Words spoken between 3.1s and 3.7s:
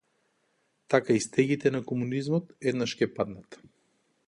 паднат.